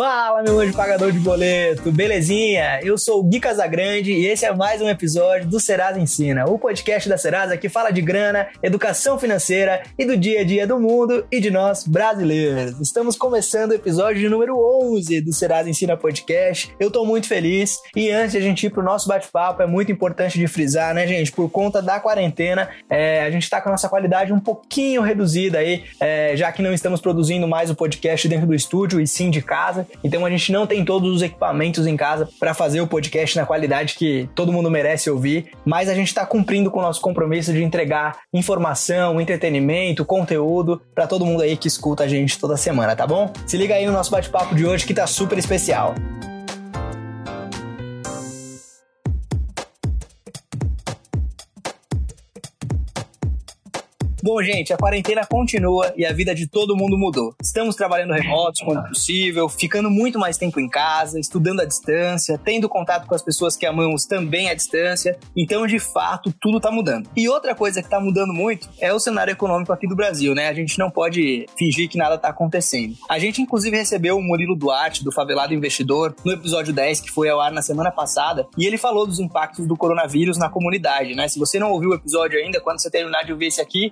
[0.00, 2.80] Fala, meu anjo pagador de boleto, belezinha?
[2.82, 6.58] Eu sou o Gui Casagrande e esse é mais um episódio do Serasa Ensina, o
[6.58, 10.80] podcast da Serasa que fala de grana, educação financeira e do dia a dia do
[10.80, 12.80] mundo e de nós brasileiros.
[12.80, 14.56] Estamos começando o episódio de número
[14.90, 16.74] 11 do Serasa Ensina Podcast.
[16.80, 19.92] Eu tô muito feliz e antes de a gente ir pro nosso bate-papo, é muito
[19.92, 21.30] importante de frisar, né, gente?
[21.30, 25.58] Por conta da quarentena, é, a gente tá com a nossa qualidade um pouquinho reduzida
[25.58, 29.28] aí, é, já que não estamos produzindo mais o podcast dentro do estúdio e sim
[29.28, 29.89] de casa.
[30.02, 33.46] Então a gente não tem todos os equipamentos em casa para fazer o podcast na
[33.46, 37.52] qualidade que todo mundo merece ouvir, mas a gente está cumprindo com o nosso compromisso
[37.52, 42.94] de entregar informação, entretenimento, conteúdo para todo mundo aí que escuta a gente toda semana,
[42.96, 43.32] tá bom?
[43.46, 45.94] Se liga aí no nosso bate-papo de hoje que tá super especial.
[54.22, 57.34] Bom, gente, a quarentena continua e a vida de todo mundo mudou.
[57.42, 62.68] Estamos trabalhando remotos quando possível, ficando muito mais tempo em casa, estudando à distância, tendo
[62.68, 65.18] contato com as pessoas que amamos também à distância.
[65.34, 67.08] Então, de fato, tudo está mudando.
[67.16, 70.48] E outra coisa que está mudando muito é o cenário econômico aqui do Brasil, né?
[70.48, 72.96] A gente não pode fingir que nada está acontecendo.
[73.08, 77.30] A gente, inclusive, recebeu o Murilo Duarte, do Favelado Investidor, no episódio 10, que foi
[77.30, 81.26] ao ar na semana passada, e ele falou dos impactos do coronavírus na comunidade, né?
[81.26, 83.90] Se você não ouviu o episódio ainda, quando você terminar de ouvir esse aqui,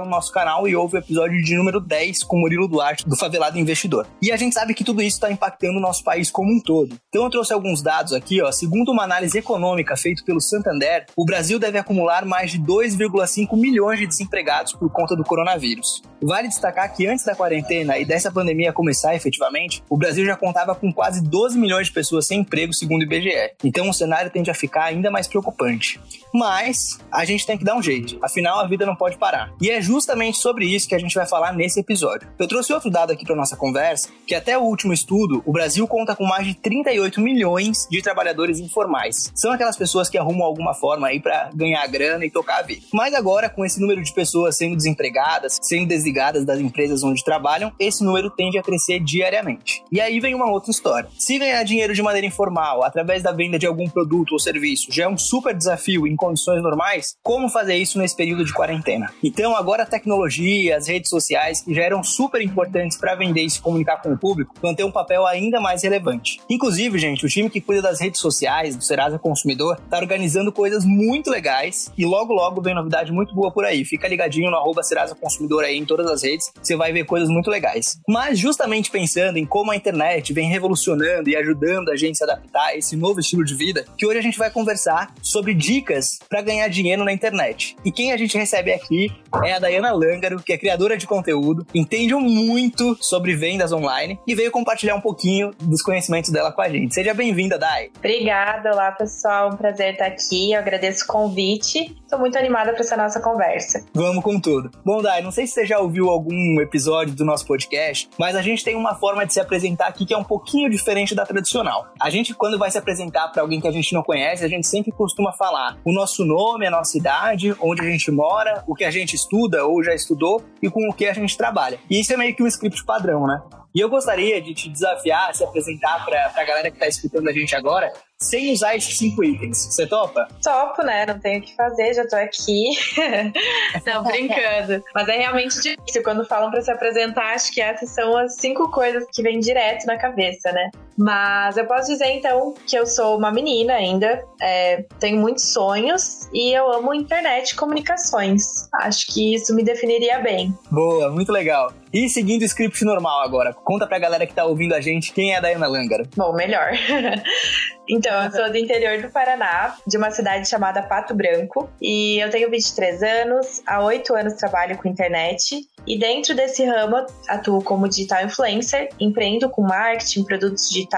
[0.00, 3.58] no nosso canal e ouve o episódio de número 10 com Murilo Duarte, do Favelado
[3.58, 4.06] Investidor.
[4.20, 6.96] E a gente sabe que tudo isso está impactando o nosso país como um todo.
[7.08, 8.50] Então eu trouxe alguns dados aqui, ó.
[8.50, 14.00] Segundo uma análise econômica feita pelo Santander, o Brasil deve acumular mais de 2,5 milhões
[14.00, 16.02] de desempregados por conta do coronavírus.
[16.20, 20.74] Vale destacar que antes da quarentena e dessa pandemia começar efetivamente, o Brasil já contava
[20.74, 23.52] com quase 12 milhões de pessoas sem emprego, segundo o IBGE.
[23.64, 26.00] Então o cenário tende a ficar ainda mais preocupante.
[26.34, 29.52] Mas a gente tem que dar um jeito, afinal a vida não pode parar.
[29.60, 32.28] E é justamente sobre isso que a gente vai falar nesse episódio.
[32.38, 35.86] Eu trouxe outro dado aqui para nossa conversa, que até o último estudo, o Brasil
[35.86, 39.30] conta com mais de 38 milhões de trabalhadores informais.
[39.34, 42.86] São aquelas pessoas que arrumam alguma forma aí para ganhar grana e tocar a vida.
[42.92, 47.72] Mas agora, com esse número de pessoas sendo desempregadas, sendo desligadas das empresas onde trabalham,
[47.78, 49.82] esse número tende a crescer diariamente.
[49.92, 51.08] E aí vem uma outra história.
[51.18, 55.04] Se ganhar dinheiro de maneira informal, através da venda de algum produto ou serviço, já
[55.04, 59.12] é um super desafio em condições normais, como fazer isso nesse período de quarentena?
[59.22, 63.50] Então, agora a tecnologia, as redes sociais, que já eram super importantes para vender e
[63.50, 66.40] se comunicar com o público, vão ter um papel ainda mais relevante.
[66.48, 70.84] Inclusive, gente, o time que cuida das redes sociais do Serasa Consumidor está organizando coisas
[70.84, 73.84] muito legais e logo logo vem novidade muito boa por aí.
[73.84, 77.28] Fica ligadinho no arroba Serasa Consumidor aí em todas as redes, você vai ver coisas
[77.28, 78.00] muito legais.
[78.08, 82.24] Mas justamente pensando em como a internet vem revolucionando e ajudando a gente a se
[82.24, 86.18] adaptar a esse novo estilo de vida, que hoje a gente vai conversar sobre dicas
[86.28, 87.76] para ganhar dinheiro na internet.
[87.84, 89.12] E quem a gente recebe aqui
[89.44, 94.34] é a Dayana Langaro, que é criadora de conteúdo, entende muito sobre vendas online e
[94.34, 96.94] veio compartilhar um pouquinho dos conhecimentos dela com a gente.
[96.94, 97.90] Seja bem-vinda, Day.
[97.96, 100.52] Obrigada, olá pessoal, um prazer estar aqui.
[100.52, 101.96] Eu agradeço o convite.
[102.10, 103.86] Estou muito animada para essa nossa conversa.
[103.94, 104.68] Vamos com tudo.
[104.84, 108.42] Bom, Day, não sei se você já ouviu algum episódio do nosso podcast, mas a
[108.42, 111.86] gente tem uma forma de se apresentar aqui que é um pouquinho diferente da tradicional.
[112.02, 114.66] A gente, quando vai se apresentar para alguém que a gente não conhece, a gente
[114.66, 118.82] sempre costuma falar o nosso nome, a nossa idade, onde a gente mora, o que
[118.82, 121.78] a gente estuda ou já estudou e com o que a gente trabalha.
[121.88, 123.40] E isso é meio que um script padrão, né?
[123.74, 127.32] E eu gostaria de te desafiar, se apresentar para a galera que está escutando a
[127.32, 129.66] gente agora, sem usar esses cinco itens.
[129.66, 130.26] Você topa?
[130.42, 131.06] Topo, né?
[131.06, 132.70] Não tenho o que fazer, já tô aqui.
[133.86, 134.82] Não, brincando.
[134.94, 136.02] Mas é realmente difícil.
[136.02, 139.86] Quando falam para se apresentar, acho que essas são as cinco coisas que vêm direto
[139.86, 140.70] na cabeça, né?
[140.96, 146.28] Mas eu posso dizer então que eu sou uma menina ainda, é, tenho muitos sonhos
[146.32, 148.68] e eu amo internet e comunicações.
[148.74, 150.54] Acho que isso me definiria bem.
[150.70, 151.72] Boa, muito legal.
[151.92, 155.32] E seguindo o script normal agora, conta pra galera que tá ouvindo a gente quem
[155.32, 156.04] é a Dayana Langara.
[156.16, 156.70] Bom, melhor.
[157.88, 162.30] então, eu sou do interior do Paraná, de uma cidade chamada Pato Branco, e eu
[162.30, 167.88] tenho 23 anos, há 8 anos trabalho com internet, e dentro desse ramo atuo como
[167.88, 170.89] digital influencer, empreendo com marketing, produtos digitais,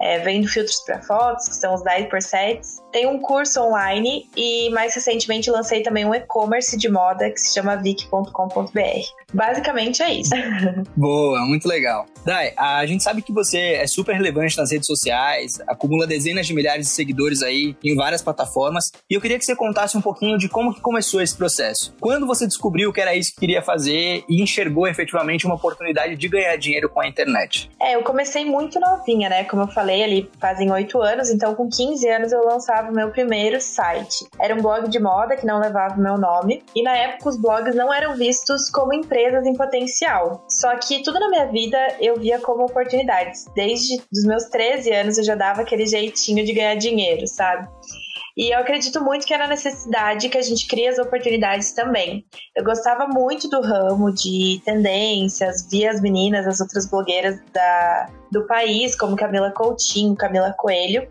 [0.00, 2.60] é, vendo filtros para fotos, que são os 10%.
[2.98, 7.54] Tenho um curso online e mais recentemente lancei também um e-commerce de moda que se
[7.54, 8.80] chama vic.com.br.
[9.32, 10.34] Basicamente é isso.
[10.96, 12.06] Boa, muito legal.
[12.24, 16.54] Dai, a gente sabe que você é super relevante nas redes sociais, acumula dezenas de
[16.54, 20.36] milhares de seguidores aí em várias plataformas, e eu queria que você contasse um pouquinho
[20.36, 21.94] de como que começou esse processo.
[22.00, 26.28] Quando você descobriu que era isso que queria fazer e enxergou efetivamente uma oportunidade de
[26.28, 27.70] ganhar dinheiro com a internet?
[27.80, 29.44] É, eu comecei muito novinha, né?
[29.44, 32.94] Como eu falei, falei ali, fazem oito anos, então com 15 anos eu lançava o
[32.94, 34.26] meu primeiro site.
[34.40, 37.40] Era um blog de moda que não levava o meu nome, e na época os
[37.40, 40.44] blogs não eram vistos como empresas em potencial.
[40.48, 43.46] Só que tudo na minha vida eu via como oportunidades.
[43.54, 47.68] Desde os meus 13 anos eu já dava aquele jeitinho de ganhar dinheiro, sabe?
[48.38, 52.24] E eu acredito muito que é na necessidade que a gente cria as oportunidades também.
[52.54, 58.46] Eu gostava muito do ramo de tendências, via as meninas, as outras blogueiras da, do
[58.46, 61.08] país, como Camila Coutinho, Camila Coelho,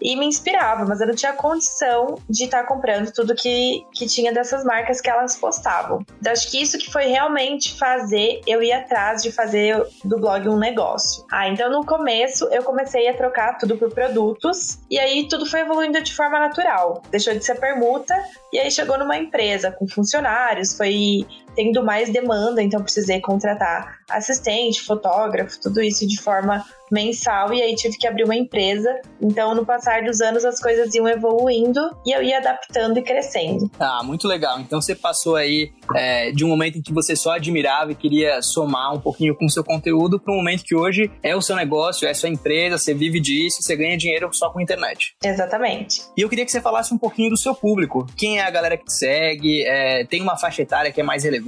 [0.00, 4.06] e me inspirava, mas eu não tinha condição de estar tá comprando tudo que, que
[4.06, 6.04] tinha dessas marcas que elas postavam.
[6.20, 10.48] Então, acho que isso que foi realmente fazer eu ir atrás de fazer do blog
[10.48, 11.24] um negócio.
[11.30, 15.60] Ah, então no começo eu comecei a trocar tudo por produtos e aí tudo foi
[15.60, 17.02] evoluindo de forma natural.
[17.10, 18.14] Deixou de ser permuta
[18.52, 24.82] e aí chegou numa empresa com funcionários, foi tendo mais demanda, então precisei contratar assistente,
[24.82, 29.00] fotógrafo, tudo isso de forma mensal e aí tive que abrir uma empresa.
[29.20, 33.70] Então, no passar dos anos, as coisas iam evoluindo e eu ia adaptando e crescendo.
[33.78, 34.60] Ah, muito legal.
[34.60, 38.40] Então, você passou aí é, de um momento em que você só admirava e queria
[38.42, 41.56] somar um pouquinho com o seu conteúdo para um momento que hoje é o seu
[41.56, 45.16] negócio, é sua empresa, você vive disso, você ganha dinheiro só com a internet.
[45.22, 46.02] Exatamente.
[46.16, 48.06] E eu queria que você falasse um pouquinho do seu público.
[48.16, 49.64] Quem é a galera que te segue?
[49.64, 51.43] É, tem uma faixa etária que é mais relevante?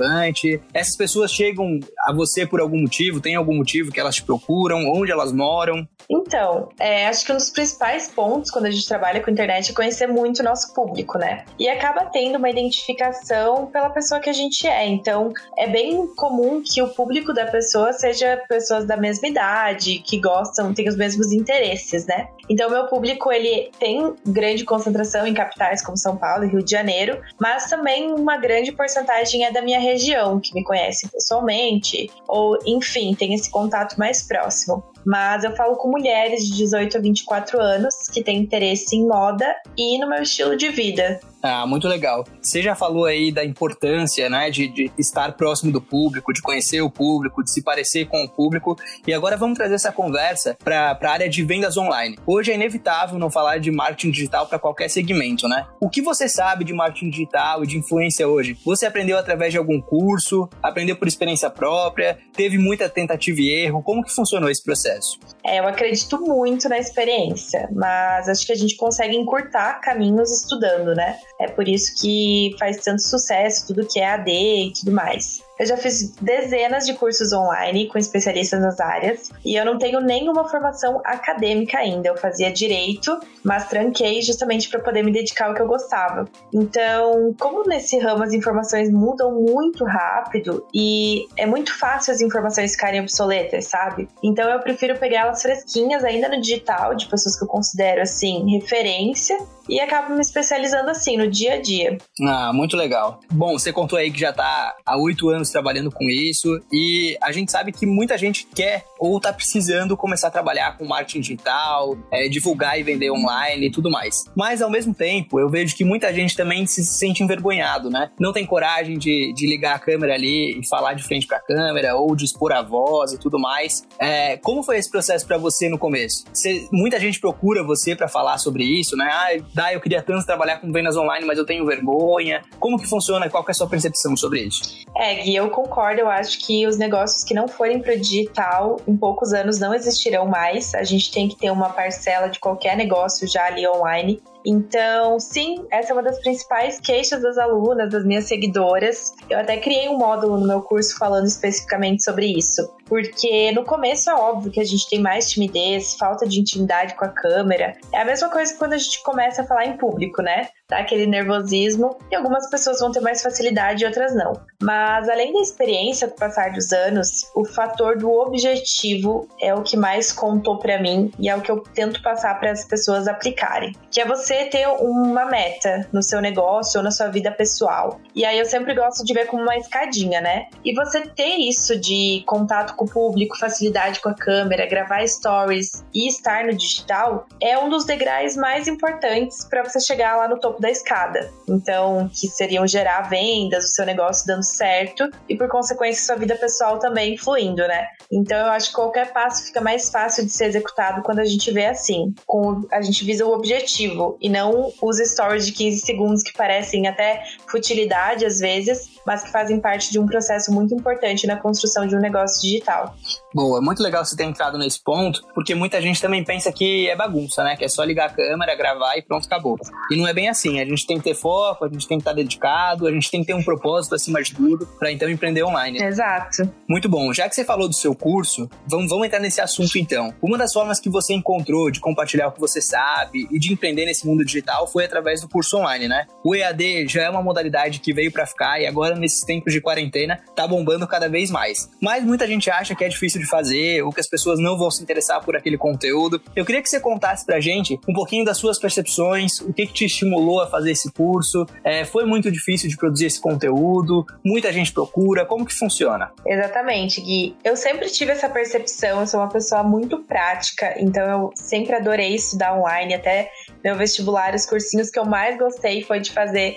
[0.72, 3.20] Essas pessoas chegam a você por algum motivo?
[3.20, 4.78] Tem algum motivo que elas te procuram?
[4.92, 5.86] Onde elas moram?
[6.08, 9.74] Então, é, acho que um dos principais pontos quando a gente trabalha com internet é
[9.74, 11.44] conhecer muito o nosso público, né?
[11.58, 14.86] E acaba tendo uma identificação pela pessoa que a gente é.
[14.86, 20.20] Então, é bem comum que o público da pessoa seja pessoas da mesma idade, que
[20.20, 22.28] gostam, têm os mesmos interesses, né?
[22.48, 26.70] Então, meu público, ele tem grande concentração em capitais como São Paulo e Rio de
[26.70, 32.58] Janeiro, mas também uma grande porcentagem é da minha região, que me conhece pessoalmente, ou
[32.66, 34.84] enfim, tem esse contato mais próximo.
[35.04, 39.54] Mas eu falo com mulheres de 18 a 24 anos que têm interesse em moda
[39.76, 41.20] e no meu estilo de vida.
[41.48, 42.24] Ah, muito legal.
[42.42, 46.80] Você já falou aí da importância, né, de, de, estar próximo do público, de conhecer
[46.80, 48.76] o público, de se parecer com o público.
[49.06, 52.18] E agora vamos trazer essa conversa para a área de vendas online.
[52.26, 55.66] Hoje é inevitável não falar de marketing digital para qualquer segmento, né?
[55.80, 58.58] O que você sabe de marketing digital e de influência hoje?
[58.64, 60.48] Você aprendeu através de algum curso?
[60.60, 62.18] Aprendeu por experiência própria?
[62.32, 63.84] Teve muita tentativa e erro?
[63.84, 65.20] Como que funcionou esse processo?
[65.44, 70.92] É, eu acredito muito na experiência, mas acho que a gente consegue encurtar caminhos estudando,
[70.92, 71.16] né?
[71.40, 75.42] É por isso que faz tanto sucesso tudo que é AD e tudo mais.
[75.58, 80.00] Eu já fiz dezenas de cursos online com especialistas nas áreas e eu não tenho
[80.00, 82.08] nenhuma formação acadêmica ainda.
[82.08, 86.28] Eu fazia direito, mas tranquei justamente para poder me dedicar ao que eu gostava.
[86.52, 92.72] Então, como nesse ramo as informações mudam muito rápido e é muito fácil as informações
[92.72, 94.08] ficarem obsoletas, sabe?
[94.22, 98.58] Então, eu prefiro pegar elas fresquinhas ainda no digital, de pessoas que eu considero assim
[98.58, 99.38] referência
[99.68, 101.98] e acabo me especializando assim no dia a dia.
[102.22, 103.20] Ah, muito legal.
[103.30, 107.16] Bom, você contou aí que já está há oito anos anos trabalhando com isso e
[107.22, 111.20] a gente sabe que muita gente quer ou tá precisando começar a trabalhar com marketing
[111.20, 114.24] digital, é, divulgar e vender online e tudo mais.
[114.34, 118.10] Mas ao mesmo tempo, eu vejo que muita gente também se sente envergonhado, né?
[118.18, 121.40] Não tem coragem de, de ligar a câmera ali e falar de frente para a
[121.40, 123.86] câmera ou de expor a voz e tudo mais.
[123.98, 126.24] É, como foi esse processo para você no começo?
[126.72, 129.08] Muita gente procura você para falar sobre isso, né?
[129.10, 132.42] Ah, dá, eu queria tanto trabalhar com vendas online, mas eu tenho vergonha.
[132.58, 133.28] Como que funciona?
[133.28, 134.85] Qual que é a sua percepção sobre isso?
[134.98, 136.00] É, Gui, eu concordo.
[136.00, 139.74] Eu acho que os negócios que não forem para o digital, em poucos anos não
[139.74, 140.74] existirão mais.
[140.74, 144.22] A gente tem que ter uma parcela de qualquer negócio já ali online.
[144.44, 149.12] Então, sim, essa é uma das principais queixas das alunas, das minhas seguidoras.
[149.28, 152.62] Eu até criei um módulo no meu curso falando especificamente sobre isso.
[152.86, 157.04] Porque no começo é óbvio que a gente tem mais timidez, falta de intimidade com
[157.04, 157.76] a câmera.
[157.92, 160.48] É a mesma coisa quando a gente começa a falar em público, né?
[160.68, 164.32] Dá aquele nervosismo e algumas pessoas vão ter mais facilidade e outras não.
[164.60, 169.62] Mas além da experiência com o passar dos anos, o fator do objetivo é o
[169.62, 173.06] que mais contou para mim e é o que eu tento passar para as pessoas
[173.06, 173.74] aplicarem.
[173.90, 178.00] Que é você ter uma meta no seu negócio ou na sua vida pessoal.
[178.14, 180.46] E aí eu sempre gosto de ver como uma escadinha, né?
[180.64, 185.84] E você ter isso de contato com o público, facilidade com a câmera, gravar stories
[185.94, 190.38] e estar no digital é um dos degraus mais importantes para você chegar lá no
[190.38, 191.30] topo da escada.
[191.48, 196.36] Então, que seriam gerar vendas, o seu negócio dando certo e por consequência sua vida
[196.36, 197.86] pessoal também fluindo, né?
[198.12, 201.50] Então, eu acho que qualquer passo fica mais fácil de ser executado quando a gente
[201.50, 206.22] vê assim, com a gente visa o objetivo e não os stories de 15 segundos
[206.22, 211.26] que parecem até futilidade às vezes, mas que fazem parte de um processo muito importante
[211.26, 212.94] na construção de um negócio digital tal.
[213.36, 216.96] Boa, muito legal você ter entrado nesse ponto, porque muita gente também pensa que é
[216.96, 217.54] bagunça, né?
[217.54, 219.58] Que é só ligar a câmera, gravar e pronto, acabou.
[219.90, 220.58] E não é bem assim.
[220.58, 223.20] A gente tem que ter foco, a gente tem que estar dedicado, a gente tem
[223.20, 225.82] que ter um propósito acima de tudo para então empreender online.
[225.82, 226.50] Exato.
[226.66, 227.12] Muito bom.
[227.12, 230.14] Já que você falou do seu curso, vamos, vamos entrar nesse assunto então.
[230.22, 233.84] Uma das formas que você encontrou de compartilhar o que você sabe e de empreender
[233.84, 236.06] nesse mundo digital foi através do curso online, né?
[236.24, 239.60] O EAD já é uma modalidade que veio para ficar e agora nesses tempos de
[239.60, 241.68] quarentena tá bombando cada vez mais.
[241.82, 244.70] Mas muita gente acha que é difícil de fazer ou que as pessoas não vão
[244.70, 246.20] se interessar por aquele conteúdo.
[246.34, 249.72] Eu queria que você contasse pra gente um pouquinho das suas percepções, o que, que
[249.72, 251.46] te estimulou a fazer esse curso.
[251.64, 254.06] É, foi muito difícil de produzir esse conteúdo?
[254.24, 255.24] Muita gente procura?
[255.24, 256.12] Como que funciona?
[256.26, 257.36] Exatamente, Gui.
[257.44, 262.14] Eu sempre tive essa percepção, eu sou uma pessoa muito prática, então eu sempre adorei
[262.14, 263.30] estudar online, até
[263.64, 266.56] meu vestibular, os cursinhos que eu mais gostei foi de fazer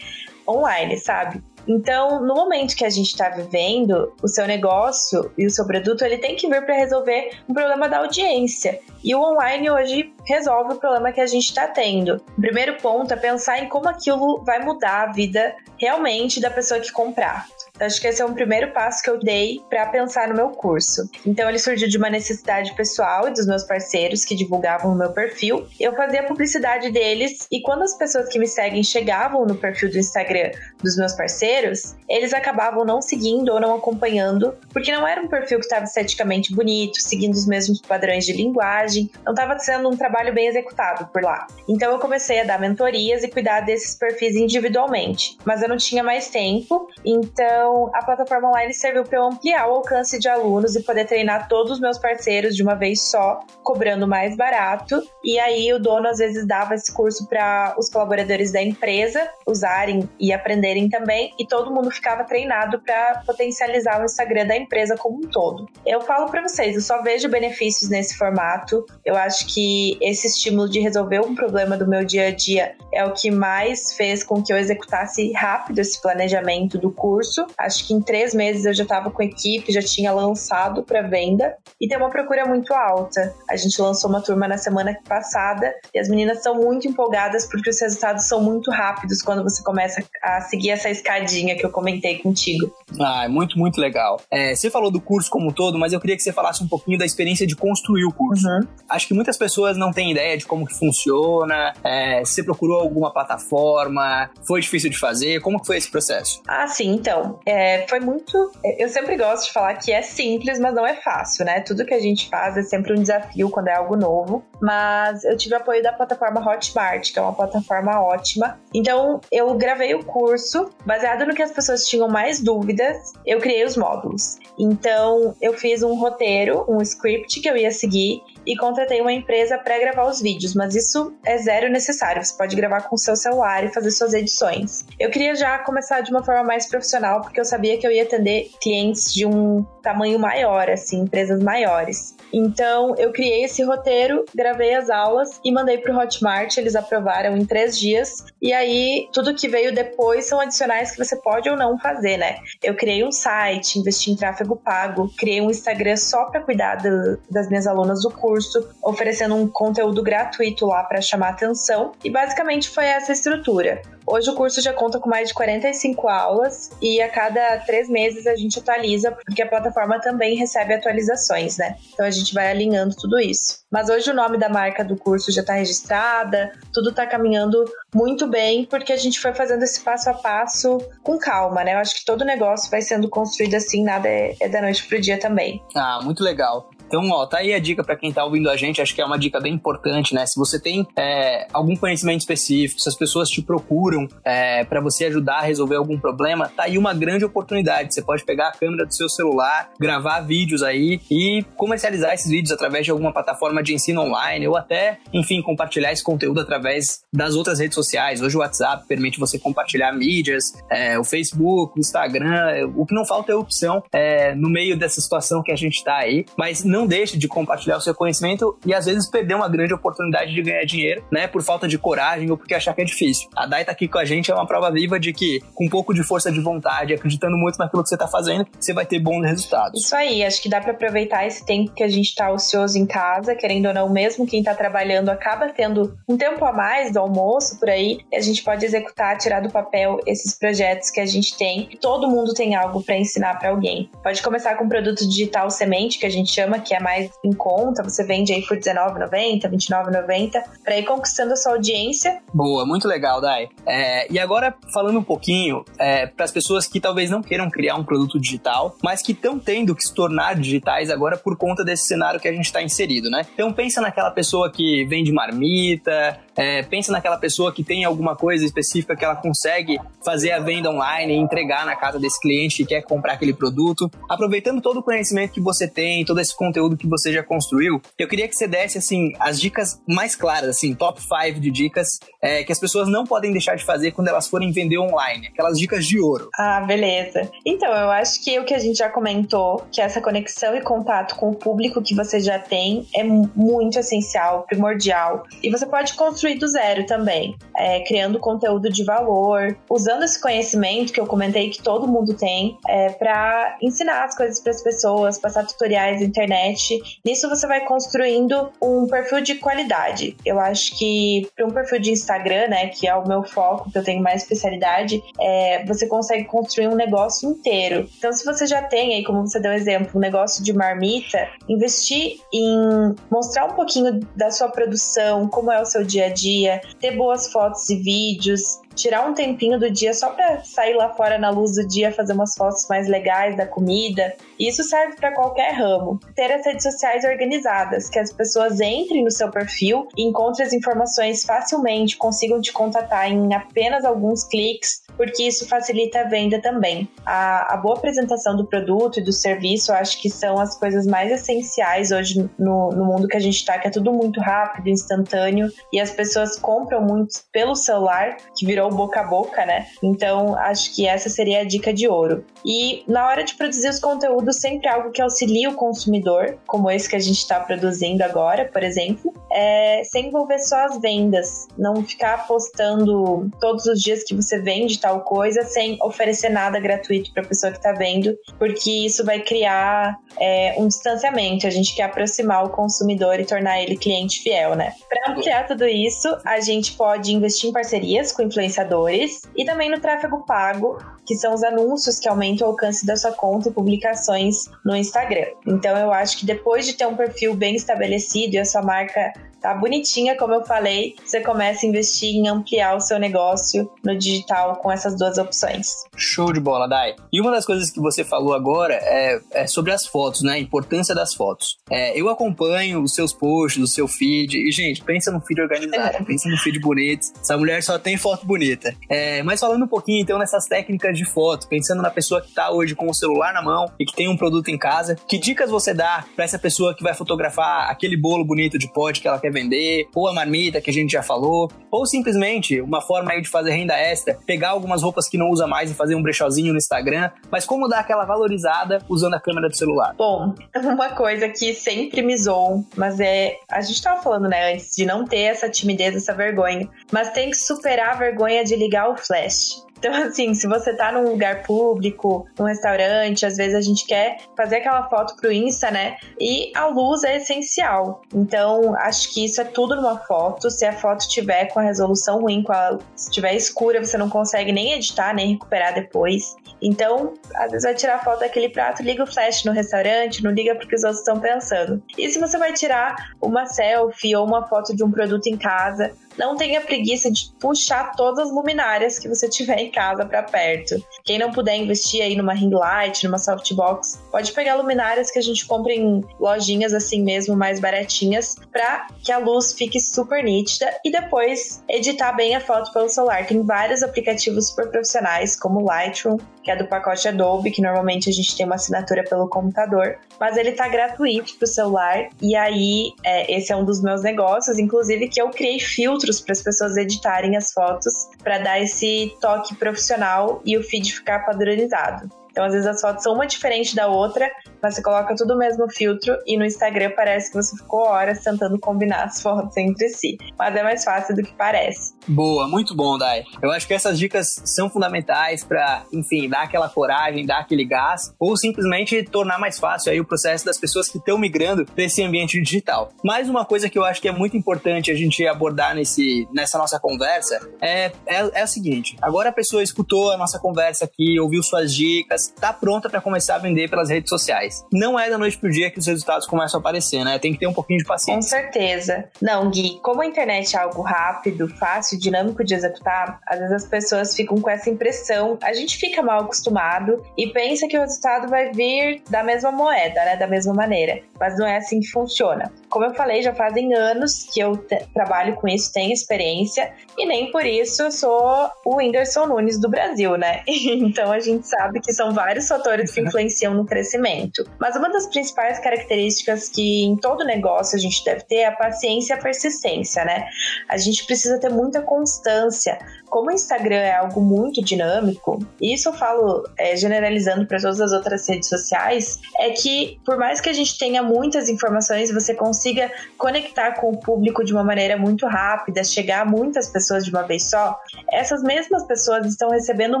[0.48, 1.42] online, sabe?
[1.68, 6.02] Então, no momento que a gente está vivendo, o seu negócio e o seu produto,
[6.02, 8.78] ele tem que vir para resolver um problema da audiência.
[9.02, 12.22] E o online hoje resolve o problema que a gente está tendo.
[12.36, 16.80] O primeiro ponto é pensar em como aquilo vai mudar a vida realmente da pessoa
[16.80, 17.46] que comprar.
[17.78, 21.08] Acho que esse é um primeiro passo que eu dei para pensar no meu curso.
[21.26, 25.12] Então ele surgiu de uma necessidade pessoal e dos meus parceiros que divulgavam o meu
[25.12, 25.66] perfil.
[25.78, 29.98] Eu fazia publicidade deles e quando as pessoas que me seguem chegavam no perfil do
[29.98, 30.50] Instagram
[30.82, 35.58] dos meus parceiros, eles acabavam não seguindo ou não acompanhando, porque não era um perfil
[35.58, 40.32] que estava esteticamente bonito, seguindo os mesmos padrões de linguagem, não estava sendo um trabalho
[40.32, 41.46] bem executado por lá.
[41.68, 46.02] Então eu comecei a dar mentorias e cuidar desses perfis individualmente, mas eu não tinha
[46.02, 50.82] mais tempo, então então, a plataforma online serviu para ampliar o alcance de alunos e
[50.84, 55.02] poder treinar todos os meus parceiros de uma vez só, cobrando mais barato.
[55.24, 60.08] E aí, o dono às vezes dava esse curso para os colaboradores da empresa usarem
[60.20, 65.18] e aprenderem também, e todo mundo ficava treinado para potencializar o Instagram da empresa como
[65.18, 65.66] um todo.
[65.84, 68.86] Eu falo para vocês, eu só vejo benefícios nesse formato.
[69.04, 73.04] Eu acho que esse estímulo de resolver um problema do meu dia a dia é
[73.04, 77.94] o que mais fez com que eu executasse rápido esse planejamento do curso Acho que
[77.94, 81.88] em três meses eu já estava com a equipe, já tinha lançado para venda e
[81.88, 83.34] tem uma procura muito alta.
[83.50, 87.70] A gente lançou uma turma na semana passada e as meninas estão muito empolgadas porque
[87.70, 92.18] os resultados são muito rápidos quando você começa a seguir essa escadinha que eu comentei
[92.18, 92.70] contigo.
[93.00, 94.20] Ah, é muito, muito legal.
[94.30, 96.68] É, você falou do curso como um todo, mas eu queria que você falasse um
[96.68, 98.46] pouquinho da experiência de construir o curso.
[98.46, 98.60] Uhum.
[98.88, 103.12] Acho que muitas pessoas não têm ideia de como que funciona, é, você procurou alguma
[103.12, 106.42] plataforma, foi difícil de fazer, como que foi esse processo?
[106.46, 108.50] Ah, sim, então é, foi muito.
[108.76, 111.60] Eu sempre gosto de falar que é simples, mas não é fácil, né?
[111.60, 114.44] Tudo que a gente faz é sempre um desafio quando é algo novo.
[114.60, 118.58] Mas eu tive apoio da plataforma Hotmart, que é uma plataforma ótima.
[118.74, 123.64] Então eu gravei o curso, baseado no que as pessoas tinham mais dúvidas, eu criei
[123.64, 124.38] os módulos.
[124.58, 129.58] Então eu fiz um roteiro, um script que eu ia seguir e contratei uma empresa
[129.58, 132.24] para gravar os vídeos, mas isso é zero necessário.
[132.24, 134.86] Você pode gravar com o seu celular e fazer suas edições.
[134.98, 138.04] Eu queria já começar de uma forma mais profissional, porque eu sabia que eu ia
[138.04, 142.14] atender clientes de um tamanho maior, assim, empresas maiores.
[142.32, 146.56] Então, eu criei esse roteiro, gravei as aulas e mandei para o Hotmart.
[146.56, 148.24] Eles aprovaram em três dias.
[148.42, 152.36] E aí, tudo que veio depois são adicionais que você pode ou não fazer, né?
[152.62, 157.18] Eu criei um site, investi em tráfego pago, criei um Instagram só para cuidar do,
[157.30, 161.92] das minhas alunas do curso, oferecendo um conteúdo gratuito lá para chamar atenção.
[162.04, 163.80] E basicamente foi essa estrutura.
[164.06, 168.26] Hoje o curso já conta com mais de 45 aulas e a cada três meses
[168.26, 171.76] a gente atualiza, porque a plataforma também recebe atualizações, né?
[171.92, 173.58] Então a gente vai alinhando tudo isso.
[173.68, 178.28] Mas hoje o nome da marca do curso já está registrada, tudo está caminhando muito
[178.28, 181.74] bem, porque a gente foi fazendo esse passo a passo com calma, né?
[181.74, 185.00] Eu acho que todo negócio vai sendo construído assim, nada é, é da noite pro
[185.00, 185.60] dia também.
[185.74, 186.70] Ah, muito legal.
[186.86, 189.04] Então, ó, tá aí a dica para quem tá ouvindo a gente, acho que é
[189.04, 190.24] uma dica bem importante, né?
[190.26, 195.06] Se você tem é, algum conhecimento específico, se as pessoas te procuram é, para você
[195.06, 197.92] ajudar a resolver algum problema, tá aí uma grande oportunidade.
[197.92, 202.52] Você pode pegar a câmera do seu celular, gravar vídeos aí e comercializar esses vídeos
[202.52, 207.34] através de alguma plataforma de ensino online ou até, enfim, compartilhar esse conteúdo através das
[207.34, 208.20] outras redes sociais.
[208.20, 213.04] Hoje o WhatsApp permite você compartilhar mídias, é, o Facebook, o Instagram, o que não
[213.04, 216.75] falta é opção é, no meio dessa situação que a gente tá aí, mas não
[216.76, 220.42] não deixe de compartilhar o seu conhecimento e às vezes perder uma grande oportunidade de
[220.42, 223.28] ganhar dinheiro, né, por falta de coragem ou porque achar que é difícil.
[223.34, 225.68] A Dai tá aqui com a gente, é uma prova viva de que com um
[225.68, 228.98] pouco de força de vontade, acreditando muito naquilo que você tá fazendo, você vai ter
[228.98, 229.82] bons resultados.
[229.82, 232.86] Isso aí, acho que dá para aproveitar esse tempo que a gente tá ocioso em
[232.86, 236.98] casa, querendo ou não, mesmo quem tá trabalhando acaba tendo um tempo a mais do
[236.98, 241.36] almoço por aí, a gente pode executar, tirar do papel esses projetos que a gente
[241.36, 241.68] tem.
[241.80, 243.90] Todo mundo tem algo para ensinar para alguém.
[244.02, 247.32] Pode começar com um produto digital semente, que a gente chama, que é mais em
[247.32, 252.20] conta, você vende aí por R$19,90, R$29,90, para ir conquistando a sua audiência.
[252.34, 253.48] Boa, muito legal, Dai.
[253.64, 257.76] É, e agora, falando um pouquinho é, para as pessoas que talvez não queiram criar
[257.76, 261.86] um produto digital, mas que estão tendo que se tornar digitais agora por conta desse
[261.86, 263.24] cenário que a gente está inserido, né?
[263.32, 268.44] Então pensa naquela pessoa que vende marmita, é, pensa naquela pessoa que tem alguma coisa
[268.44, 272.66] específica que ela consegue fazer a venda online e entregar na casa desse cliente que
[272.66, 273.90] quer comprar aquele produto.
[274.08, 278.06] Aproveitando todo o conhecimento que você tem, todo esse conteúdo que você já construiu, eu
[278.06, 282.44] queria que você desse assim as dicas mais claras, assim, top 5 de dicas é,
[282.44, 285.86] que as pessoas não podem deixar de fazer quando elas forem vender online, aquelas dicas
[285.86, 286.28] de ouro.
[286.38, 287.30] Ah, beleza.
[287.44, 291.14] Então, eu acho que o que a gente já comentou, que essa conexão e contato
[291.16, 295.24] com o público que você já tem é muito essencial, primordial.
[295.42, 300.20] E você pode construir construir do zero também, é, criando conteúdo de valor, usando esse
[300.20, 304.62] conhecimento que eu comentei que todo mundo tem é, para ensinar as coisas para as
[304.62, 307.00] pessoas, passar tutoriais na internet.
[307.04, 310.16] Nisso você vai construindo um perfil de qualidade.
[310.24, 313.78] Eu acho que para um perfil de Instagram, né, que é o meu foco, que
[313.78, 317.88] eu tenho mais especialidade, é, você consegue construir um negócio inteiro.
[317.98, 322.16] Então, se você já tem aí, como você deu exemplo, um negócio de marmita, investir
[322.32, 326.96] em mostrar um pouquinho da sua produção, como é o seu dia a dia, ter
[326.96, 331.30] boas fotos e vídeos, tirar um tempinho do dia só para sair lá fora na
[331.30, 334.14] luz do dia, fazer umas fotos mais legais da comida.
[334.38, 335.98] Isso serve para qualquer ramo.
[336.14, 341.24] Ter as redes sociais organizadas, que as pessoas entrem no seu perfil, encontrem as informações
[341.24, 346.88] facilmente, consigam te contatar em apenas alguns cliques, porque isso facilita a venda também.
[347.04, 350.86] A, a boa apresentação do produto e do serviço, eu acho que são as coisas
[350.86, 354.68] mais essenciais hoje no, no mundo que a gente está, que é tudo muito rápido,
[354.68, 359.66] instantâneo, e as pessoas compram muito pelo celular, que virou virou boca a boca, né?
[359.82, 362.24] Então, acho que essa seria a dica de ouro.
[362.44, 366.88] E na hora de produzir os conteúdos, sempre algo que auxilie o consumidor, como esse
[366.88, 371.48] que a gente está produzindo agora, por exemplo, é sem envolver só as vendas.
[371.58, 377.12] Não ficar postando todos os dias que você vende tal coisa sem oferecer nada gratuito
[377.12, 381.46] para a pessoa que está vendo, porque isso vai criar é, um distanciamento.
[381.46, 384.74] A gente quer aproximar o consumidor e tornar ele cliente fiel, né?
[384.88, 389.70] Para ampliar tudo isso, a gente pode investir em parcerias com influenciadores influenciadores e também
[389.70, 393.52] no tráfego pago, que são os anúncios que aumentam o alcance da sua conta e
[393.52, 395.26] publicações no Instagram.
[395.46, 399.12] Então eu acho que depois de ter um perfil bem estabelecido e a sua marca
[399.40, 403.96] tá bonitinha, como eu falei, você começa a investir em ampliar o seu negócio no
[403.96, 405.68] digital com essas duas opções.
[405.96, 406.94] Show de bola, Dai.
[407.12, 410.34] E uma das coisas que você falou agora é, é sobre as fotos, né?
[410.34, 411.56] A importância das fotos.
[411.70, 416.04] É, eu acompanho os seus posts, o seu feed, e, gente, pensa no feed organizado,
[416.04, 417.06] pensa no feed bonito.
[417.20, 418.74] Essa mulher só tem foto bonita.
[418.88, 422.50] É, mas falando um pouquinho, então, nessas técnicas de foto, pensando na pessoa que tá
[422.50, 425.50] hoje com o celular na mão e que tem um produto em casa, que dicas
[425.50, 429.18] você dá para essa pessoa que vai fotografar aquele bolo bonito de pote que ela
[429.18, 433.20] quer vender, ou a marmita que a gente já falou, ou simplesmente uma forma aí
[433.20, 436.52] de fazer renda extra, pegar algumas roupas que não usa mais e fazer um brechozinho
[436.52, 439.94] no Instagram, mas como dar aquela valorizada usando a câmera do celular?
[439.96, 443.36] Bom, uma coisa que sempre me zoam, mas é.
[443.50, 447.30] A gente tava falando, né, antes de não ter essa timidez, essa vergonha, mas tem
[447.30, 449.65] que superar a vergonha de ligar o flash.
[449.78, 454.18] Então, assim, se você tá num lugar público, num restaurante, às vezes a gente quer
[454.36, 455.96] fazer aquela foto pro Insta, né?
[456.20, 458.02] E a luz é essencial.
[458.14, 460.50] Então, acho que isso é tudo numa foto.
[460.50, 464.08] Se a foto tiver com a resolução ruim, com a, se tiver escura, você não
[464.08, 466.34] consegue nem editar, nem recuperar depois.
[466.60, 470.54] Então, às vezes vai tirar foto daquele prato, liga o flash no restaurante, não liga
[470.54, 471.82] porque os outros estão pensando.
[471.98, 475.92] E se você vai tirar uma selfie ou uma foto de um produto em casa,
[476.18, 480.76] não tenha preguiça de puxar todas as luminárias que você tiver em casa para perto.
[481.04, 485.22] Quem não puder investir aí numa ring light, numa softbox, pode pegar luminárias que a
[485.22, 490.72] gente compra em lojinhas assim mesmo, mais baratinhas, para que a luz fique super nítida
[490.84, 493.26] e depois editar bem a foto pelo celular.
[493.26, 498.12] Tem vários aplicativos super profissionais, como Lightroom, que é do pacote Adobe, que normalmente a
[498.12, 503.36] gente tem uma assinatura pelo computador, mas ele tá gratuito pro celular e aí é,
[503.36, 505.58] esse é um dos meus negócios, inclusive que eu criei
[506.06, 510.94] filtros para as pessoas editarem as fotos para dar esse toque profissional e o feed
[510.94, 512.10] ficar padronizado.
[512.36, 514.30] Então, às vezes as fotos são uma diferente da outra,
[514.62, 518.22] mas você coloca tudo o mesmo filtro e no Instagram parece que você ficou horas
[518.22, 520.18] tentando combinar as fotos entre si.
[520.38, 521.94] Mas é mais fácil do que parece.
[522.06, 523.24] Boa, muito bom, Dai.
[523.42, 528.14] Eu acho que essas dicas são fundamentais para, enfim, dar aquela coragem, dar aquele gás,
[528.20, 532.02] ou simplesmente tornar mais fácil aí o processo das pessoas que estão migrando para esse
[532.02, 532.90] ambiente digital.
[533.02, 536.58] Mais uma coisa que eu acho que é muito importante a gente abordar nesse, nessa
[536.58, 541.18] nossa conversa é, é, é a seguinte: agora a pessoa escutou a nossa conversa aqui,
[541.18, 544.64] ouviu suas dicas, mas tá pronta para começar a vender pelas redes sociais.
[544.72, 547.18] Não é da noite pro dia que os resultados começam a aparecer, né?
[547.18, 548.38] Tem que ter um pouquinho de paciência.
[548.38, 549.08] Com certeza.
[549.20, 553.66] Não, Gui, como a internet é algo rápido, fácil, dinâmico de executar, às vezes as
[553.66, 555.38] pessoas ficam com essa impressão.
[555.42, 560.04] A gente fica mal acostumado e pensa que o resultado vai vir da mesma moeda,
[560.04, 560.16] né?
[560.16, 561.00] Da mesma maneira.
[561.18, 562.52] Mas não é assim que funciona.
[562.68, 564.56] Como eu falei, já fazem anos que eu
[564.94, 569.68] trabalho com isso, tenho experiência, e nem por isso eu sou o Whindersson Nunes do
[569.68, 570.42] Brasil, né?
[570.46, 574.42] então a gente sabe que são vários fatores que influenciam no crescimento.
[574.58, 578.52] Mas uma das principais características que em todo negócio a gente deve ter é a
[578.52, 580.26] paciência e a persistência, né?
[580.68, 582.78] A gente precisa ter muita constância.
[583.10, 587.80] Como o Instagram é algo muito dinâmico, e isso eu falo é, generalizando para todas
[587.80, 592.34] as outras redes sociais, é que por mais que a gente tenha muitas informações, você
[592.34, 597.10] consiga conectar com o público de uma maneira muito rápida, chegar a muitas pessoas de
[597.10, 597.78] uma vez só,
[598.10, 600.00] essas mesmas pessoas estão recebendo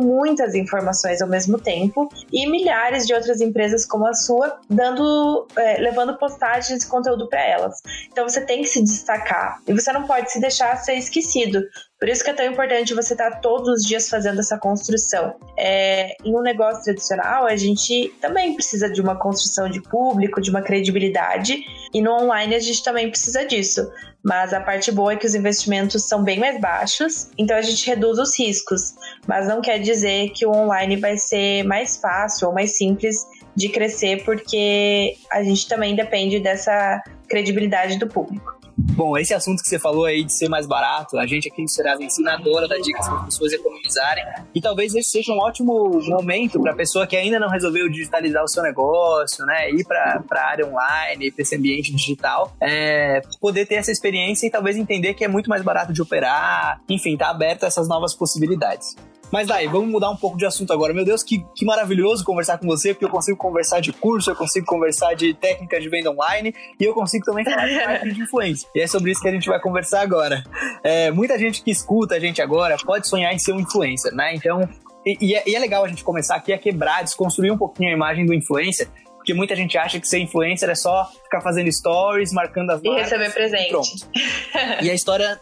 [0.00, 1.95] muitas informações ao mesmo tempo
[2.32, 7.42] e milhares de outras empresas como a sua dando, é, levando postagens e conteúdo para
[7.44, 7.80] elas.
[8.10, 11.62] Então você tem que se destacar e você não pode se deixar ser esquecido.
[12.06, 15.34] Por isso que é tão importante você estar tá todos os dias fazendo essa construção.
[15.58, 20.48] É, em um negócio tradicional, a gente também precisa de uma construção de público, de
[20.48, 23.90] uma credibilidade, e no online a gente também precisa disso.
[24.24, 27.84] Mas a parte boa é que os investimentos são bem mais baixos, então a gente
[27.84, 28.94] reduz os riscos.
[29.26, 33.68] Mas não quer dizer que o online vai ser mais fácil ou mais simples de
[33.68, 38.55] crescer, porque a gente também depende dessa credibilidade do público.
[38.96, 41.68] Bom, esse assunto que você falou aí de ser mais barato, a gente aqui no
[41.68, 44.24] Serasa ensinadora da dicas para as pessoas economizarem.
[44.54, 48.42] E talvez esse seja um ótimo momento para a pessoa que ainda não resolveu digitalizar
[48.42, 49.70] o seu negócio, né?
[49.70, 54.50] Ir para a área online, para esse ambiente digital, é, poder ter essa experiência e
[54.50, 56.80] talvez entender que é muito mais barato de operar.
[56.88, 58.96] Enfim, tá aberto a essas novas possibilidades.
[59.30, 60.94] Mas daí, vamos mudar um pouco de assunto agora.
[60.94, 64.36] Meu Deus, que, que maravilhoso conversar com você, porque eu consigo conversar de curso, eu
[64.36, 68.22] consigo conversar de técnica de venda online e eu consigo também falar de marketing de
[68.22, 68.68] influência.
[68.74, 70.42] E é sobre isso que a gente vai conversar agora.
[70.82, 74.34] É, muita gente que escuta a gente agora pode sonhar em ser um influencer, né?
[74.34, 74.68] Então,
[75.04, 77.90] e, e, é, e é legal a gente começar aqui a quebrar, desconstruir um pouquinho
[77.90, 81.70] a imagem do influencer, porque muita gente acha que ser influencer é só ficar fazendo
[81.72, 84.06] stories, marcando as E receber presente.
[84.80, 85.40] E, e a história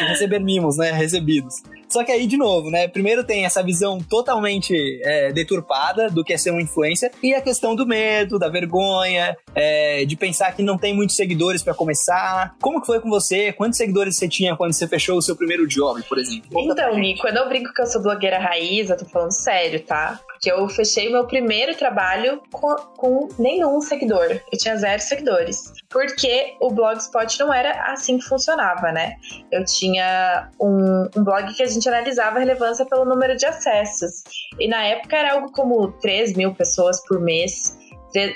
[0.00, 0.92] é receber mimos, né?
[0.92, 1.62] Recebidos.
[1.94, 2.88] Só que aí, de novo, né?
[2.88, 7.40] Primeiro tem essa visão totalmente é, deturpada do que é ser um influencer e a
[7.40, 12.56] questão do medo, da vergonha, é, de pensar que não tem muitos seguidores para começar.
[12.60, 13.52] Como que foi com você?
[13.52, 16.48] Quantos seguidores você tinha quando você fechou o seu primeiro job, por exemplo?
[16.52, 20.18] então, Mi, quando eu brinco que eu sou blogueira raiz, eu tô falando sério, tá?
[20.34, 24.40] Porque eu fechei meu primeiro trabalho com, com nenhum seguidor.
[24.52, 25.72] Eu tinha zero seguidores.
[25.88, 29.14] Porque o Blogspot não era assim que funcionava, né?
[29.50, 34.22] Eu tinha um, um blog que a gente analisava a relevância pelo número de acessos.
[34.58, 37.78] E na época era algo como 3 mil pessoas por mês.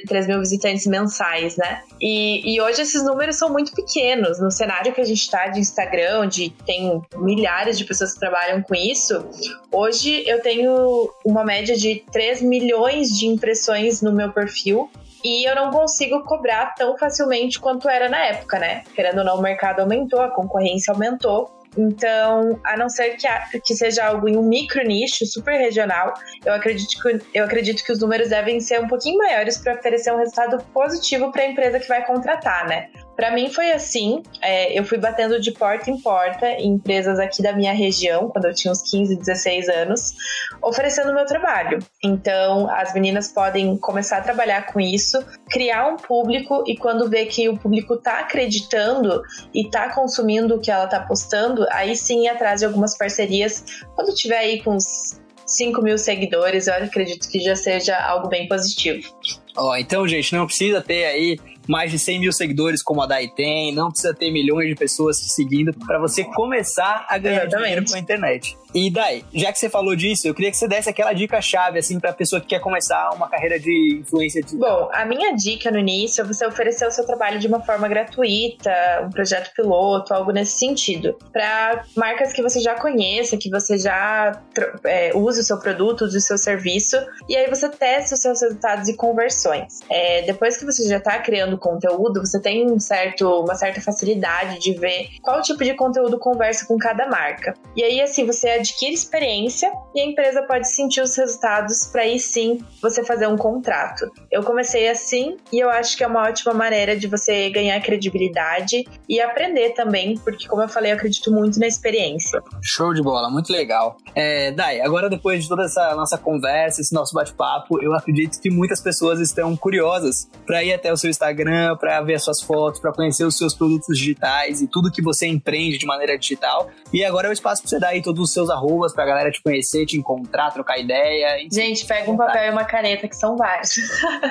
[0.06, 1.82] 3 mil visitantes mensais, né?
[2.00, 4.40] E, e, hoje esses números são muito pequenos.
[4.40, 8.60] No cenário que a gente está de Instagram, onde tem milhares de pessoas que trabalham
[8.62, 9.24] com isso,
[9.70, 14.90] hoje eu tenho uma média de 3 milhões de impressões no meu perfil.
[15.24, 18.84] E eu não consigo cobrar tão facilmente quanto era na época, né?
[18.94, 21.57] Querendo ou não, o mercado aumentou, a concorrência aumentou.
[21.78, 26.12] Então, a não ser que, a, que seja algo em um micro nicho, super regional,
[26.44, 30.12] eu acredito, que, eu acredito que os números devem ser um pouquinho maiores para oferecer
[30.12, 32.90] um resultado positivo para a empresa que vai contratar, né?
[33.18, 37.42] Para mim foi assim, é, eu fui batendo de porta em porta em empresas aqui
[37.42, 40.14] da minha região, quando eu tinha uns 15, 16 anos,
[40.62, 41.80] oferecendo meu trabalho.
[42.04, 45.18] Então, as meninas podem começar a trabalhar com isso,
[45.50, 49.20] criar um público e quando vê que o público está acreditando
[49.52, 53.82] e está consumindo o que ela está postando, aí sim ir atrás de algumas parcerias.
[53.96, 58.46] Quando tiver aí com uns 5 mil seguidores, eu acredito que já seja algo bem
[58.46, 59.12] positivo.
[59.58, 63.28] Ó, então, gente, não precisa ter aí mais de 100 mil seguidores como a Dai
[63.28, 67.62] tem, não precisa ter milhões de pessoas te seguindo para você começar a ganhar Exatamente.
[67.62, 68.56] dinheiro com a internet.
[68.74, 71.78] E daí, já que você falou disso, eu queria que você desse aquela dica chave
[71.78, 74.88] assim para pessoa que quer começar uma carreira de influência digital.
[74.88, 77.88] Bom, a minha dica no início é você oferecer o seu trabalho de uma forma
[77.88, 78.70] gratuita,
[79.04, 84.40] um projeto piloto, algo nesse sentido, para marcas que você já conheça, que você já
[84.84, 86.96] é, use o seu produto, use o seu serviço,
[87.28, 89.47] e aí você testa os seus resultados e conversões
[89.90, 94.58] É, depois que você já está criando conteúdo, você tem um certo, uma certa facilidade
[94.58, 97.54] de ver qual tipo de conteúdo conversa com cada marca.
[97.76, 102.18] E aí, assim, você adquire experiência e a empresa pode sentir os resultados para aí
[102.18, 104.10] sim você fazer um contrato.
[104.30, 108.84] Eu comecei assim e eu acho que é uma ótima maneira de você ganhar credibilidade
[109.08, 112.42] e aprender também, porque, como eu falei, eu acredito muito na experiência.
[112.62, 113.96] Show de bola, muito legal.
[114.14, 118.50] É, Dai, agora depois de toda essa nossa conversa, esse nosso bate-papo, eu acredito que
[118.50, 122.80] muitas pessoas estão curiosas para ir até o seu Instagram, para ver as suas fotos,
[122.80, 126.68] para conhecer os seus produtos digitais e tudo que você empreende de maneira digital.
[126.92, 129.30] E agora é o espaço para você dar aí todos os seus arrobas pra galera
[129.30, 131.46] te conhecer, te encontrar, trocar ideia.
[131.52, 133.76] Gente, pega um papel e uma caneta que são vários.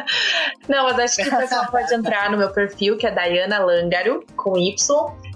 [0.67, 4.23] Não, mas acho que o pessoal pode entrar no meu perfil, que é Dayana Langaro,
[4.35, 4.75] com Y.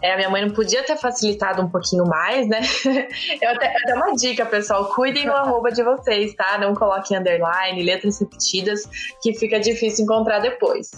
[0.01, 2.61] É, a minha mãe não podia ter facilitado um pouquinho mais, né?
[3.39, 6.57] Eu até, até uma dica, pessoal: cuidem do arroba de vocês, tá?
[6.57, 8.81] Não coloquem underline, letras repetidas,
[9.21, 10.91] que fica difícil encontrar depois.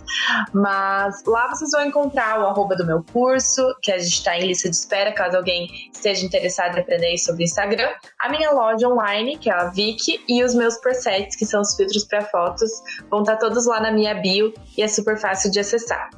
[0.53, 4.47] Mas lá vocês vão encontrar o arroba do meu curso, que a gente está em
[4.47, 7.89] lista de espera, caso alguém esteja interessado em aprender sobre Instagram.
[8.19, 11.75] A minha loja online, que é a Vic, e os meus presets, que são os
[11.75, 12.71] filtros para fotos,
[13.09, 16.09] vão estar tá todos lá na minha bio e é super fácil de acessar.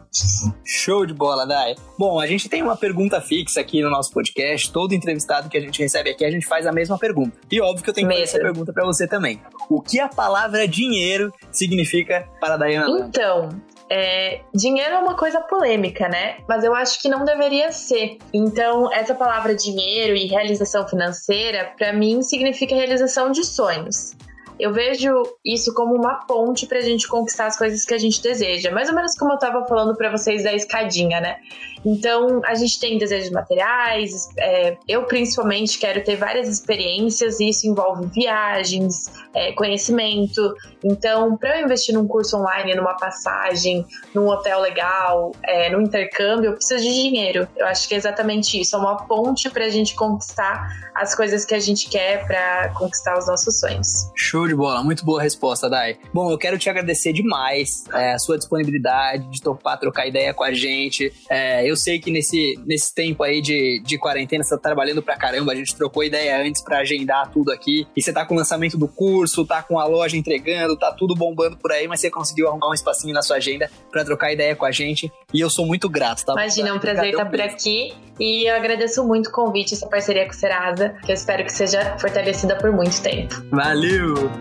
[0.64, 1.76] Show de bola, Dai.
[2.00, 4.72] Bom, a gente tem uma pergunta fixa aqui no nosso podcast.
[4.72, 7.38] Todo entrevistado que a gente recebe aqui, a gente faz a mesma pergunta.
[7.52, 9.42] E óbvio que eu tenho que fazer essa pergunta para você também.
[9.70, 13.50] O que a palavra dinheiro significa para a Dayana Então,
[13.90, 16.38] é, dinheiro é uma coisa polêmica, né?
[16.48, 18.18] Mas eu acho que não deveria ser.
[18.34, 24.14] Então, essa palavra dinheiro e realização financeira, para mim, significa realização de sonhos.
[24.60, 25.12] Eu vejo
[25.44, 28.72] isso como uma ponte pra gente conquistar as coisas que a gente deseja.
[28.72, 31.38] Mais ou menos como eu tava falando para vocês da escadinha, né?
[31.86, 37.68] Então, a gente tem desejos materiais, é, eu principalmente quero ter várias experiências, e isso
[37.68, 40.56] envolve viagens, é, conhecimento.
[40.84, 46.50] Então, para eu investir num curso online, numa passagem, num hotel legal, é, no intercâmbio,
[46.50, 47.48] eu preciso de dinheiro.
[47.56, 51.46] Eu acho que é exatamente isso, é uma ponte para a gente conquistar as coisas
[51.46, 54.10] que a gente quer para conquistar os nossos sonhos.
[54.16, 55.98] Show de bola, muito boa resposta, Dai.
[56.14, 60.44] Bom, eu quero te agradecer demais é, a sua disponibilidade de topar, trocar ideia com
[60.44, 61.12] a gente.
[61.30, 65.16] É, eu sei que nesse, nesse tempo aí de, de quarentena você tá trabalhando pra
[65.16, 67.88] caramba, a gente trocou ideia antes para agendar tudo aqui.
[67.96, 71.16] E você tá com o lançamento do curso, tá com a loja entregando, tá tudo
[71.16, 74.56] bombando por aí, mas você conseguiu arrumar um espacinho na sua agenda para trocar ideia
[74.56, 75.12] com a gente.
[75.34, 76.34] E eu sou muito grato, tá?
[76.34, 77.94] Imagina, é um prazer estar por aqui.
[78.20, 81.52] E eu agradeço muito o convite, essa parceria com o Serasa, que eu espero que
[81.52, 83.36] seja fortalecida por muito tempo.
[83.52, 84.32] Valeu!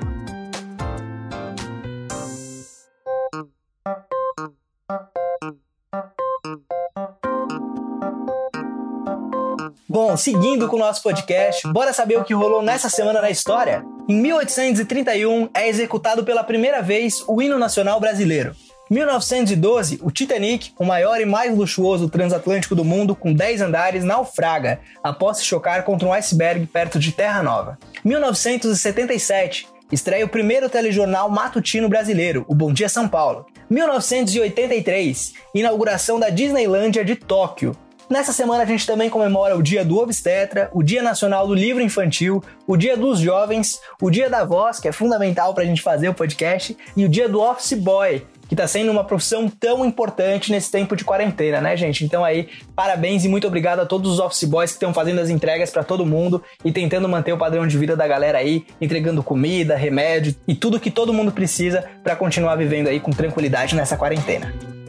[9.89, 13.85] Bom, seguindo com o nosso podcast, bora saber o que rolou nessa semana na história?
[14.09, 18.57] Em 1831 é executado pela primeira vez o hino nacional brasileiro.
[18.91, 24.81] 1912, o Titanic, o maior e mais luxuoso transatlântico do mundo com 10 andares, naufraga
[25.03, 27.79] após se chocar contra um iceberg perto de Terra Nova.
[28.05, 33.47] 1977, estreia o primeiro telejornal matutino brasileiro, o Bom Dia São Paulo.
[33.71, 37.75] 1983, inauguração da Disneylândia de Tóquio.
[38.11, 41.83] Nessa semana a gente também comemora o Dia do Obstetra, o Dia Nacional do Livro
[41.83, 45.81] Infantil, o Dia dos Jovens, o Dia da Voz, que é fundamental para a gente
[45.81, 49.85] fazer o podcast, e o Dia do Office Boy, que está sendo uma profissão tão
[49.85, 52.05] importante nesse tempo de quarentena, né, gente?
[52.05, 55.31] Então aí, parabéns e muito obrigado a todos os office boys que estão fazendo as
[55.31, 59.23] entregas para todo mundo e tentando manter o padrão de vida da galera aí, entregando
[59.23, 63.97] comida, remédio e tudo que todo mundo precisa para continuar vivendo aí com tranquilidade nessa
[63.97, 64.84] quarentena.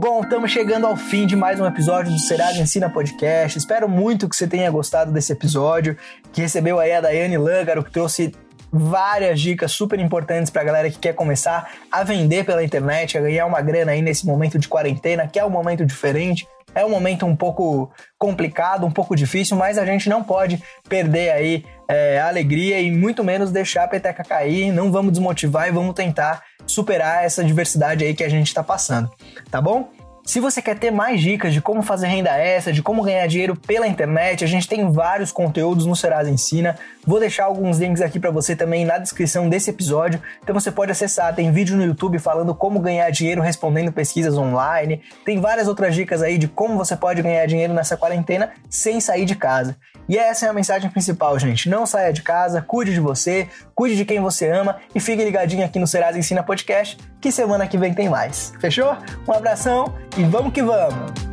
[0.00, 3.58] Bom, estamos chegando ao fim de mais um episódio do Serasa Ensina Podcast.
[3.58, 5.96] Espero muito que você tenha gostado desse episódio,
[6.32, 8.32] que recebeu aí a Daiane Langaro, que trouxe
[8.70, 13.20] várias dicas super importantes para a galera que quer começar a vender pela internet, a
[13.20, 16.46] ganhar uma grana aí nesse momento de quarentena, que é um momento diferente.
[16.78, 21.32] É um momento um pouco complicado, um pouco difícil, mas a gente não pode perder
[21.32, 24.70] aí é, a alegria e muito menos deixar a peteca cair.
[24.70, 29.10] Não vamos desmotivar e vamos tentar superar essa diversidade aí que a gente está passando,
[29.50, 29.90] tá bom?
[30.28, 33.56] Se você quer ter mais dicas de como fazer renda extra, de como ganhar dinheiro
[33.56, 36.76] pela internet, a gente tem vários conteúdos no Serasa Ensina.
[37.02, 40.20] Vou deixar alguns links aqui para você também na descrição desse episódio.
[40.42, 45.00] Então você pode acessar, tem vídeo no YouTube falando como ganhar dinheiro respondendo pesquisas online.
[45.24, 49.24] Tem várias outras dicas aí de como você pode ganhar dinheiro nessa quarentena sem sair
[49.24, 49.78] de casa.
[50.06, 51.70] E essa é a mensagem principal, gente.
[51.70, 55.64] Não saia de casa, cuide de você, cuide de quem você ama e fique ligadinho
[55.64, 58.52] aqui no Serasa Ensina Podcast, que semana que vem tem mais.
[58.60, 58.96] Fechou?
[59.26, 61.28] Um abração e vamos que vamos!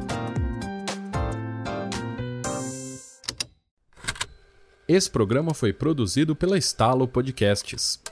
[4.88, 8.05] Esse programa foi produzido pela Estalo Podcasts.